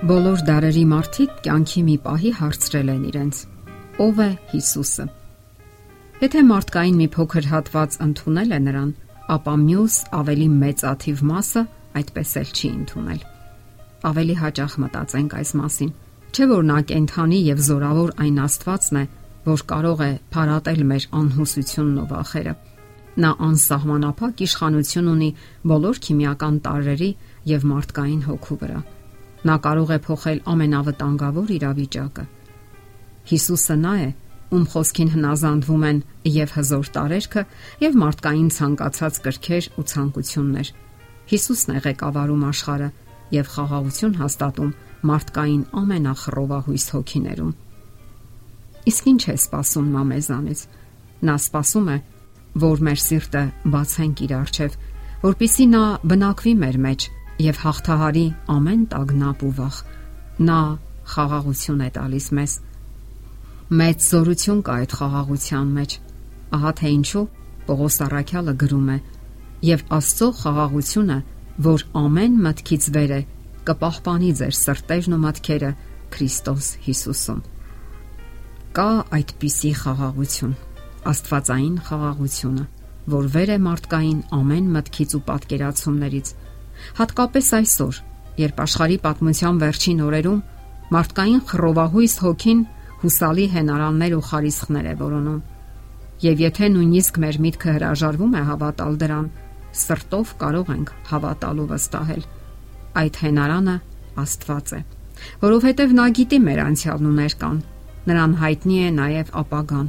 Բոլոր 0.00 0.40
դարերի 0.48 0.82
մարդիկ 0.88 1.32
կյանքի 1.44 1.80
մի 1.84 1.94
պահի 2.00 2.30
հարցրել 2.38 2.88
են 2.88 3.00
իրենց. 3.10 3.38
Ո՞վ 4.00 4.20
է 4.24 4.28
Հիսուսը։ 4.52 5.04
Եթե 6.22 6.44
մարդկային 6.50 7.00
մի 7.00 7.08
փոքր 7.16 7.48
հատված 7.50 7.96
ընդունել 8.06 8.54
է 8.56 8.60
նրան, 8.64 8.94
ապա 9.36 9.54
մյուս 9.60 9.96
ավելի 10.16 10.46
մեծաթիվ 10.62 11.20
մասը 11.30 11.62
այդպես 12.00 12.32
էլ 12.40 12.48
չի 12.56 12.70
ընդունել։ 12.80 13.20
Ավելի 14.08 14.36
հաճախ 14.40 14.76
մտածենք 14.80 15.34
այս 15.36 15.52
մասին, 15.60 15.90
չէ՞ 16.32 16.48
որ 16.48 16.64
նա 16.70 16.78
կենթանի 16.88 17.40
եւ 17.50 17.60
զորավոր 17.68 18.14
այն 18.24 18.38
Աստվածն 18.40 19.00
է, 19.00 19.04
որ 19.50 19.64
կարող 19.74 20.00
է 20.00 20.12
փարատել 20.32 20.80
մեր 20.94 21.04
անհուսությունն 21.20 22.00
ու 22.00 22.06
վախերը։ 22.14 22.54
Նա 23.20 23.34
անսահմանափակ 23.50 24.40
իշխանություն 24.48 25.12
ունի 25.12 25.30
բոլոր 25.74 26.00
քիմիական 26.08 26.58
տարրերի 26.64 27.10
եւ 27.52 27.68
մարդկային 27.74 28.24
հոգու 28.30 28.58
վրա 28.64 28.80
Նա 29.48 29.56
կարող 29.64 29.90
է 29.94 29.98
փոխել 30.04 30.40
ամենավտանգավոր 30.52 31.52
իրավիճակը։ 31.56 32.24
Հիսուսը 33.30 33.76
նա 33.80 33.94
է, 34.00 34.08
ում 34.50 34.64
խոսքին 34.72 35.10
հնազանդվում 35.14 35.84
են 35.90 35.98
եւ 36.34 36.52
հզոր 36.58 36.90
տարերքը 36.96 37.42
եւ 37.84 37.98
մարդկային 38.02 38.50
ցանկացած 38.56 39.20
կրքեր 39.26 39.68
ու 39.80 39.84
ցանկություններ։ 39.90 40.72
Հիսուսն 41.30 41.70
է 41.70 41.82
ղեկավարում 41.86 42.44
աշխարը 42.50 42.88
եւ 43.30 43.50
խաղաղություն 43.54 44.16
հաստատում 44.20 44.72
մարդկային 45.10 45.62
ամենախռովահույս 45.80 46.86
հոգիներում։ 46.94 47.52
Իսկ 48.90 49.08
ինչ 49.10 49.22
է 49.30 49.36
սпасում 49.40 49.88
մամեզանից։ 49.94 50.60
Նա 51.30 51.36
սпасում 51.40 51.88
է, 51.94 51.96
որ 52.60 52.82
մեր 52.90 53.00
սիրտը 53.06 53.42
բացենք 53.70 54.22
իր 54.26 54.32
առջև, 54.40 54.76
որpիսի 55.20 55.66
նա 55.70 55.84
բնակվի 56.10 56.54
մեր 56.60 56.78
մեջ 56.90 57.08
եւ 57.40 57.60
հաղթահարի 57.64 58.24
ամեն 58.52 58.82
տագնապ 58.92 59.44
ու 59.48 59.52
վախ։ 59.58 59.76
Նա 60.50 60.60
խաղաղություն 61.10 61.84
է 61.86 61.90
տալիս 61.96 62.26
մեզ։ 62.36 62.56
Մեծ 63.80 64.06
զորություն 64.10 64.62
կա 64.66 64.74
այդ 64.80 64.94
խաղաղության 65.00 65.68
մեջ։ 65.80 65.92
Ահա 66.58 66.72
թե 66.80 66.90
ինչու 66.96 67.26
Պողոս 67.70 67.96
Արաքյալը 68.06 68.54
գրում 68.60 68.88
է. 68.90 68.98
«Եվ 69.60 69.82
Աստծո 69.94 70.28
խաղաղությունը, 70.40 71.16
որ 71.66 71.82
ամեն 72.00 72.36
մտքից 72.46 72.84
վեր 72.96 73.12
է, 73.14 73.20
կպահպանի 73.68 74.30
ձեր 74.40 74.54
սրտերն 74.60 75.16
ու 75.16 75.20
մտքերը 75.24 75.70
Քրիստոս 76.14 76.68
Հիսուսում»։ 76.86 77.42
Կա 78.80 78.88
այդպիսի 79.20 79.72
խաղաղություն, 79.80 80.54
Աստվածային 81.10 81.76
խաղաղությունը, 81.90 82.64
որ 83.14 83.28
վեր 83.34 83.50
է 83.50 83.58
մարդկային 83.66 84.20
ամեն 84.40 84.72
մտքից 84.76 85.14
ու 85.18 85.22
պատկերացումներից 85.30 86.32
Հատկապես 87.00 87.50
այսօր, 87.60 88.00
երբ 88.40 88.62
աշխարհի 88.64 88.98
պատմության 89.04 89.60
վերջին 89.60 90.02
օրերում 90.06 90.40
մարդկային 90.90 91.42
խռովահույս 91.50 92.14
հոգին 92.24 92.60
հուսալի 93.00 93.46
հենարաններ 93.54 94.16
ու 94.16 94.24
խարիսխներ 94.30 94.88
է 94.90 94.94
որոնում։ 95.00 95.40
Եվ 96.20 96.42
եթե 96.44 96.66
նույնիսկ 96.74 97.20
մեր 97.24 97.36
միտքը 97.44 97.74
հրաժարվում 97.76 98.34
է 98.36 98.42
հավատալ 98.50 98.98
դրան, 99.00 99.28
սրտով 99.80 100.34
կարող 100.40 100.72
ենք 100.74 100.90
հավատալ 101.10 101.62
ու 101.62 101.68
վստահել։ 101.70 102.26
Այդ 103.00 103.20
հենարանը 103.24 103.76
Աստված 104.20 104.72
է, 104.74 104.80
որովհետև 105.40 105.94
նա 105.96 106.06
գիտի 106.18 106.38
մեր 106.44 106.60
անցյալն 106.66 107.08
ու 107.10 107.14
ներկան։ 107.20 107.58
Նրան 108.10 108.34
հայտնի 108.40 108.76
է 108.80 108.90
նաև 108.96 109.32
ապագան։ 109.40 109.88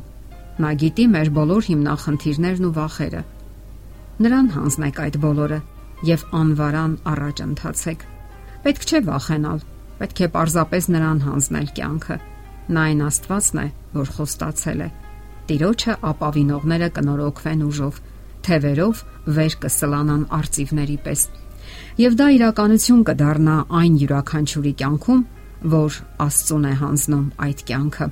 Նա 0.62 0.72
գիտի 0.81 1.06
մեր 1.16 1.31
բոլոր 1.38 1.67
հիմնախնդիրներն 1.72 2.67
ու 2.67 2.73
վախերը։ 2.78 3.22
Նրան 4.22 4.50
հանձնեք 4.56 5.00
այդ 5.02 5.17
բոլորը 5.25 5.59
եւ 6.07 6.23
անվարան 6.41 6.94
առաջ 7.11 7.41
ընթացեք։ 7.45 8.05
Պետք 8.61 8.85
չէ 8.88 8.99
վախենալ, 9.07 9.59
պետք 10.02 10.21
է 10.21 10.27
պարզապես 10.35 10.88
նրան 10.95 11.19
հանձնել 11.25 11.67
կյանքը։ 11.77 12.17
Նա 12.71 12.83
այն 12.91 13.03
Աստվածն 13.07 13.62
է, 13.62 13.67
որ 13.97 14.11
խոստացել 14.17 14.81
է. 14.81 14.90
Տիրոջը 15.51 15.94
ապավինողները 16.11 16.90
կնորոգվեն 16.95 17.63
ուժով, 17.67 18.00
թևերով 18.45 19.01
վեր 19.38 19.56
կսլանան 19.66 20.23
արծիվների 20.38 20.97
պես։ 21.06 21.22
Եվ 22.01 22.16
դա 22.22 22.28
իրականություն 22.38 23.03
կդառնա 23.09 23.56
այն 23.81 23.97
յուրաքանչյուրի 24.01 24.73
կյանքում, 24.81 25.22
որ 25.72 25.97
Աստծուն 26.25 26.66
է 26.72 26.73
հանձնում 26.81 27.28
այդ 27.45 27.63
կյանքը։ 27.69 28.07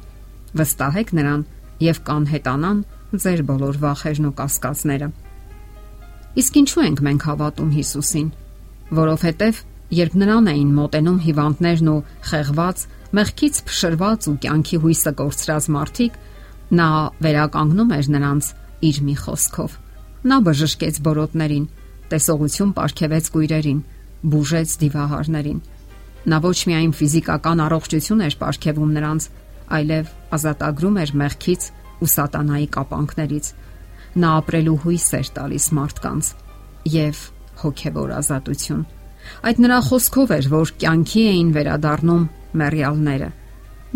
Վստահեք 0.59 1.13
նրան 1.19 1.45
եւ 1.85 2.01
կանհետանան 2.09 2.79
ձեր 3.23 3.41
բոլոր 3.49 3.79
վախերն 3.85 4.29
ու 4.29 4.35
կասկածները։ 4.39 5.09
Իսկ 6.37 6.57
ինչու 6.61 6.83
ենք 6.85 6.99
մենք 7.07 7.23
հավատում 7.25 7.69
Հիսուսին, 7.73 8.29
որովհետև 8.99 9.61
երբ 9.89 10.15
նրան 10.21 10.49
էին 10.53 10.71
մոտենում 10.77 11.19
հիվանդներն 11.25 11.87
ու 11.89 12.01
խեղված, 12.29 12.83
մեղքից 13.17 13.55
փշրված 13.69 14.27
ու 14.29 14.35
կյանքի 14.43 14.77
հույսը 14.83 15.13
կորցրած 15.19 15.67
մարդիկ, 15.73 16.19
նա 16.79 16.89
վերականգնում 17.25 17.93
էր 17.97 18.09
նրանց 18.13 18.49
իր 18.89 18.97
մի 19.09 19.15
խոսքով։ 19.23 19.77
Նա 20.29 20.37
բժշկեց 20.45 20.99
բորոտներին, 21.09 21.65
տեսողություն 22.13 22.73
ապարգևեց 22.75 23.29
գույրերին, 23.33 23.79
բուժեց 24.29 24.69
դիվահարներին։ 24.83 25.59
Նա 26.29 26.37
ոչ 26.45 26.57
միայն 26.69 26.93
ֆիզիկական 26.99 27.63
առողջություն 27.65 28.23
էր 28.27 28.35
ապարգևում 28.37 28.93
նրանց, 28.99 29.27
այլև 29.79 30.13
ազատագրում 30.35 30.99
էր 30.99 31.11
մեղքից 31.23 31.67
ու 31.99 32.09
սատանայի 32.13 32.67
կապանքներից 32.75 33.45
նա 34.17 34.29
ապրելու 34.39 34.77
հույս 34.85 35.07
էր 35.19 35.27
տալիս 35.35 35.65
մարդկանց 35.77 36.29
եւ 36.93 37.19
հոգեվոր 37.63 38.13
ազատություն։ 38.19 38.83
Այդ 39.49 39.57
նրա 39.63 39.79
խոսքով 39.89 40.31
էր, 40.35 40.45
որ 40.53 40.71
կյանքի 40.81 41.23
էին 41.29 41.49
վերադառնում 41.55 42.23
մեռյալները։ 42.59 43.29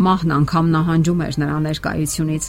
Մահն 0.04 0.34
անգամ 0.34 0.70
նահանջում 0.74 1.22
էր 1.24 1.38
նրա 1.42 1.56
ներկայությունից։ 1.64 2.44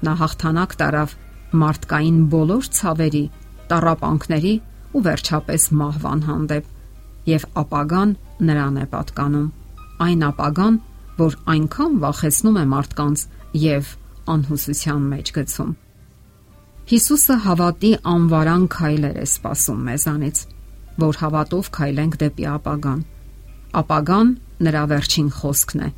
Նա 0.00 0.12
հաղթանակ 0.20 0.74
տարավ 0.80 1.14
մարդկային 1.60 2.18
բոլոր 2.34 2.68
ցավերի, 2.80 3.24
տարապանքների 3.70 4.54
ու 4.90 5.02
վերջապես 5.06 5.66
մահվան 5.80 6.22
հանդեպ 6.28 6.70
եւ 7.30 7.46
ապագան 7.62 8.14
նրան 8.50 8.80
է 8.80 8.86
պատկանում։ 8.94 9.48
Այն 10.00 10.24
ապագան, 10.30 10.80
որ 11.20 11.36
այնքան 11.54 12.00
վախեցնում 12.04 12.58
է 12.60 12.64
մարդկանց 12.74 13.24
եւ 13.60 13.94
անհուսության 14.34 15.06
մեջ 15.12 15.32
գցում։ 15.36 15.70
Հիսուսը 16.90 17.34
հավատի 17.44 17.88
անվարան 18.10 18.62
քայլեր 18.74 19.18
է 19.22 19.24
սպասում 19.28 19.82
մեզանից, 19.88 20.38
որ 20.98 21.18
հավատով 21.20 21.66
քայլենք 21.76 22.14
դեպի 22.22 22.46
ապագան։ 22.50 23.04
Ապագան 23.80 24.32
նրա 24.66 24.82
վերջին 24.90 25.28
խոսքն 25.36 25.84
է, 25.86 25.90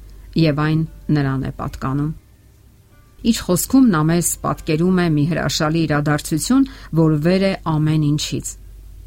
եւ 0.42 0.60
այն 0.64 0.82
նրան 1.16 1.47
է 1.48 1.53
պատկանում։ 1.62 2.10
Իջ 3.32 3.41
խոսքում 3.47 3.86
նա 3.94 4.03
մեզ 4.10 4.28
պատկերում 4.42 5.00
է 5.00 5.06
մի 5.16 5.25
հրաշալի 5.32 5.80
իրադարձություն, 5.86 6.69
որ 7.00 7.16
վեր 7.24 7.47
է 7.48 7.54
ամեն 7.72 8.04
ինչից։ 8.10 8.53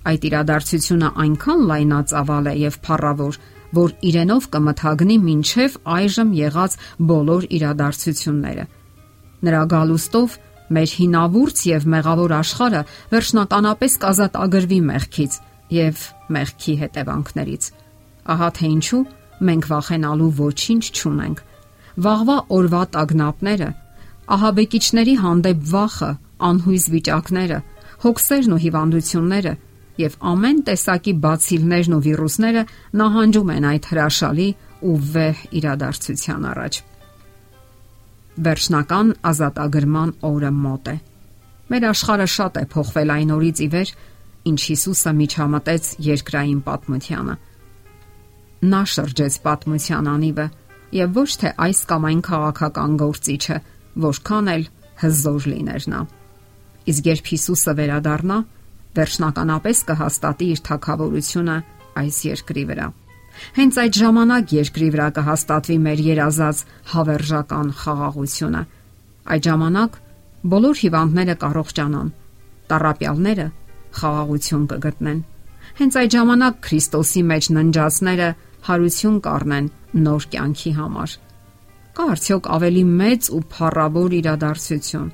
Այդ 0.10 0.28
իրադարձությունը 0.32 1.14
այնքան 1.26 1.64
լայնածավալ 1.70 2.50
է 2.50 2.56
եւ 2.66 2.80
փառավոր, 2.90 3.40
որ 3.78 3.96
իրենով 4.10 4.50
կմթագնի 4.58 5.20
մինչև 5.30 5.78
այժմ 6.00 6.34
եղած 6.42 6.82
բոլոր 7.14 7.48
իրադարձությունները։ 7.60 8.68
Նրա 9.46 9.64
գալուստով 9.76 10.42
մեր 10.74 10.94
հինավուրց 11.00 11.62
եւ 11.70 11.86
մեղավոր 11.94 12.34
աշխարհը 12.36 12.82
վերջնականապես 13.12 13.98
կազատագրվի 14.06 14.80
մեղքից 14.90 15.38
եւ 15.76 16.06
մեղքի 16.36 16.74
հետևանքներից։ 16.82 17.68
Ահա 18.36 18.50
թե 18.56 18.70
ինչու 18.76 19.02
մենք 19.46 19.68
վախենալու 19.70 20.32
ոչինչ 20.40 20.84
չունենք։ 20.96 21.44
Վաղվա 22.06 22.38
օրվա 22.56 22.82
տագնապները, 22.96 23.70
ահաբեկիչների 24.36 25.16
հանդեպ 25.22 25.62
վախը, 25.76 26.12
անհույզ 26.50 26.86
վիճակները, 26.96 27.60
հոգսերն 28.06 28.56
ու 28.56 28.62
հիվանդությունները 28.66 29.54
եւ 30.02 30.18
ամեն 30.32 30.58
տեսակի 30.68 31.14
բացիլներն 31.26 31.96
ու 31.96 32.02
վիրուսները 32.10 32.64
նահանջում 33.00 33.54
են 33.56 33.70
այդ 33.72 33.88
հրաշալի 33.92 34.50
ու 34.86 34.98
վեհ 35.16 35.46
իրադարձության 35.62 36.50
առաջ 36.52 36.82
վերջնական 38.36 39.12
ազատագրման 39.30 40.12
օրը 40.28 40.52
մոտ 40.56 40.90
է։ 40.92 40.96
Մեր 41.72 41.86
աշխարհը 41.92 42.28
շատ 42.36 42.58
է 42.62 42.64
փոխվել 42.74 43.14
այն 43.16 43.32
օրից 43.36 43.62
ի 43.66 43.68
վեր, 43.74 43.92
ինչ 44.50 44.60
Հիսուսը 44.70 45.12
միջամտեց 45.20 45.88
երկրային 46.06 46.60
պատմությանը։ 46.66 47.36
Նա 48.66 48.82
շրջեց 48.96 49.38
պատմության 49.46 50.10
անիվը 50.16 50.48
եւ 50.96 51.18
ոչ 51.20 51.32
թե 51.42 51.54
այս 51.66 51.80
կամ 51.90 52.06
այն 52.10 52.22
քաղաքական 52.26 52.98
գործիչը, 53.02 53.58
որքան 54.06 54.52
էլ 54.56 54.68
հզոր 55.02 55.48
լիներ 55.52 55.88
նա։ 55.96 56.02
Իսկ 56.92 57.10
երբ 57.12 57.32
Հիսուսը 57.34 57.74
վերադառնա, 57.80 58.38
վերջնականապես 58.96 59.82
կհաստատի 59.90 60.52
իր 60.56 60.62
թակավորությունը 60.70 61.58
այս 62.04 62.20
երկրի 62.30 62.64
վրա։ 62.70 62.88
Հենց 63.56 63.78
այդ 63.84 64.00
ժամանակ 64.00 64.54
երկրի 64.56 64.90
վրա 64.96 65.08
կհաստատվի 65.18 65.78
մեր 65.86 66.02
երազած 66.06 66.64
հավերժական 66.92 67.70
խաղաղությունը։ 67.82 68.62
Այդ 69.36 69.48
ժամանակ 69.50 70.00
բոլոր 70.56 70.82
հիվանդները 70.86 71.36
կառողջանան, 71.44 72.10
տարապյալները 72.72 73.48
խաղաղություն 74.00 74.66
կգտնեն։ 74.72 75.22
Հենց 75.76 75.98
այդ 76.02 76.16
ժամանակ 76.16 76.60
Քրիստոսի 76.66 77.22
մեջ 77.32 77.48
ննջածները 77.56 78.30
հարություն 78.66 79.18
կառնեն 79.26 79.70
նոր 80.06 80.28
կյանքի 80.36 80.72
համար։ 80.80 81.16
Կա 81.96 82.06
արդյոք 82.16 82.48
ավելի 82.56 82.84
մեծ 83.02 83.30
ու 83.36 83.42
փառավոր 83.56 84.16
իրադարձություն։ 84.20 85.10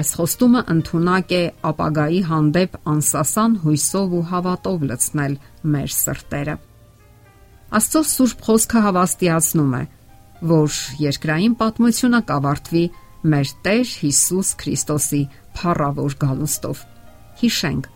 Այս 0.00 0.10
խոստումը 0.20 0.60
ընդունակ 0.74 1.32
է 1.34 1.42
ապագայի 1.70 2.20
հանդեպ 2.30 2.76
անսասան 2.94 3.56
հույսով 3.64 4.12
ու 4.20 4.26
հավատով 4.30 4.84
լցնել 4.90 5.38
մեր 5.74 5.94
սրտերը։ 6.00 6.54
Աստծո 7.70 8.00
սուրբ 8.10 8.40
խոսքը 8.46 8.80
հավաստիացնում 8.82 9.74
է, 9.78 9.82
որ 10.50 10.76
երկրային 11.04 11.52
պատմությունը 11.60 12.20
կավարտվի 12.30 12.82
մեր 13.30 13.52
Տեր 13.66 13.92
Հիսուս 14.00 14.50
Քրիստոսի 14.62 15.20
փառավոր 15.60 16.16
գալուստով։ 16.24 16.82
Հիշենք, 17.40 17.88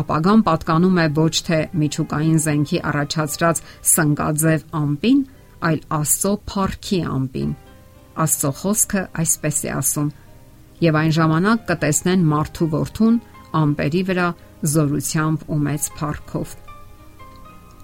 ապագան 0.00 0.44
պատկանում 0.50 1.00
է 1.00 1.06
ոչ 1.16 1.34
թե 1.48 1.60
միջուկային 1.80 2.38
զենքի 2.44 2.82
առաջացրած 2.90 3.62
սնկաձև 3.94 4.66
ամպին, 4.84 5.20
այլ 5.70 5.80
Աստծո 6.00 6.32
փառքի 6.50 7.00
ամպին։ 7.16 7.52
Աստծո 8.20 8.52
խոսքը 8.60 9.06
այսպես 9.24 9.64
է 9.64 9.72
ասում. 9.80 10.10
եւ 10.80 10.96
այն 10.96 11.10
ժամանակ 11.16 11.64
կտեսնեն 11.68 12.22
մարդու 12.30 12.68
որդուն 12.72 13.16
ամպերի 13.60 14.02
վրա 14.10 14.28
զորությամբ 14.74 15.48
ու 15.52 15.58
մեծ 15.66 15.88
փառքով։ 15.98 16.54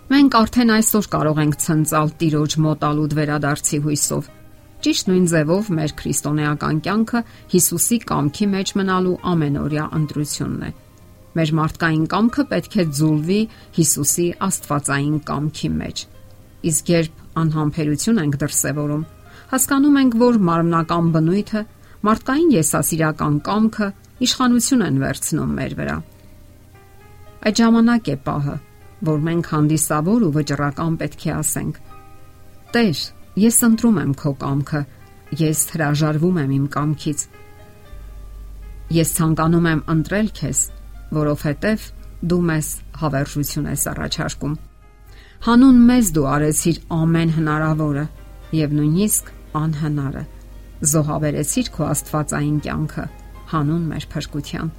Մենք 0.06 0.34
արդեն 0.38 0.70
այսօր 0.70 1.06
կարող 1.10 1.38
ենք 1.42 1.54
ցնցալ 1.62 2.10
Տիրոջ 2.20 2.54
մոտալուտ 2.62 3.14
վերադարձի 3.18 3.78
հույսով։ 3.86 4.26
Ճիշտ 4.86 5.08
նույն 5.10 5.24
ձևով 5.32 5.70
մեր 5.78 5.94
քրիստոնեական 5.98 6.76
կյանքը 6.86 7.22
Հիսուսի 7.54 7.98
կամքի 8.06 8.46
մեջ 8.52 8.72
մնալու 8.78 9.14
ամենօրյա 9.32 9.86
ընտրությունն 9.98 10.62
է։ 10.62 10.70
Մեր 11.36 11.52
մարդկային 11.58 12.04
կամքը 12.12 12.44
պետք 12.52 12.76
է 12.76 12.84
ձուլվի 13.00 13.40
Հիսուսի 13.80 14.28
Աստվածային 14.46 15.18
կամքի 15.26 15.70
մեջ։ 15.74 16.04
Իսկ 16.70 16.92
երբ 16.94 17.26
անհամբերություն 17.42 18.22
ենք 18.22 18.38
դրսևորում, 18.46 19.04
հասկանում 19.56 19.98
ենք, 20.06 20.16
որ 20.22 20.40
մարմնական 20.46 21.10
բնույթը, 21.18 21.64
մարդկային 22.06 22.54
եսասիրական 22.60 23.42
կամքը 23.50 23.90
իշխանություն 24.26 24.86
են 24.86 25.02
վերցնում 25.02 25.52
մեր 25.58 25.76
վրա։ 25.82 25.98
Այդ 27.46 27.60
ժամանակ 27.60 28.10
է 28.14 28.16
պահը, 28.26 28.56
որ 29.04 29.18
մենք 29.26 29.50
հանդիսավոր 29.52 30.26
ու 30.26 30.32
վճռական 30.36 30.96
պետք 31.02 31.26
է 31.26 31.32
ասենք. 31.36 31.80
Տեր, 32.76 33.02
ես 33.46 33.58
ընտրում 33.66 34.00
եմ 34.02 34.14
քո 34.22 34.32
կամքը, 34.40 34.80
ես 35.42 35.60
հրաժարվում 35.74 36.40
եմ 36.42 36.56
իմ 36.56 36.66
կամքից։ 36.76 37.26
Ես 38.96 39.12
ցանկանում 39.16 39.68
եմ 39.72 39.80
ընտրել 39.96 40.28
քեզ 40.40 40.60
որովհետև 41.14 41.84
դու 42.26 42.40
մեզ 42.50 42.68
հավերժություն 43.00 43.68
ես 43.70 43.84
առաջարկում։ 43.92 44.54
Հանուն 45.46 45.78
մեզ 45.90 46.10
դու 46.16 46.26
արեցիր 46.32 46.80
ամեն 46.96 47.32
հնարավորը 47.36 48.04
եւ 48.56 48.74
նույնիսկ 48.78 49.30
անհնարը։ 49.60 50.24
Զոհաբերեցիր 50.92 51.70
քո 51.76 51.86
Աստվածային 51.86 52.58
կյանքը 52.66 53.04
հանուն 53.52 53.84
մեր 53.92 54.06
փրկության։ 54.12 54.72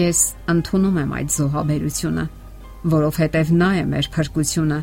Ես 0.00 0.20
ընդունում 0.54 0.98
եմ 1.00 1.14
այդ 1.18 1.34
զոհաբերությունը, 1.36 2.24
որովհետև 2.94 3.52
նա 3.60 3.70
է 3.80 3.84
մեր 3.90 4.08
փրկությունը 4.14 4.78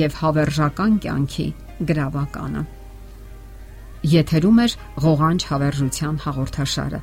եւ 0.00 0.18
հավերժական 0.22 0.98
կյանքի 1.04 1.46
գրավականը։ 1.90 2.64
Եթերում 4.16 4.58
է 4.62 4.66
ղողանջ 5.06 5.46
հավերժության 5.50 6.18
հաղորդաշարը։ 6.26 7.00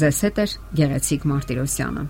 Ձեզ 0.00 0.20
հետ 0.24 0.38
է 0.44 0.46
Գեղեցիկ 0.80 1.26
Մարտիրոսյանը։ 1.30 2.04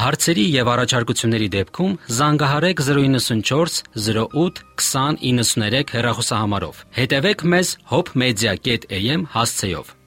Հարցերի 0.00 0.44
եւ 0.54 0.68
առաջարկությունների 0.72 1.48
դեպքում 1.54 1.96
զանգահարեք 2.18 2.82
094 2.88 3.80
08 4.00 4.62
2093 4.80 5.94
հեռախոսահամարով։ 5.96 6.82
Հետևեք 7.00 7.44
մեզ 7.52 7.72
hopmedia.am 7.92 9.26
հասցեով։ 9.36 9.99